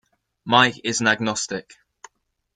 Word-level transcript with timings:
Mike 0.45 0.81
is 0.83 0.99
an 0.99 1.05
agnostic. 1.05 1.75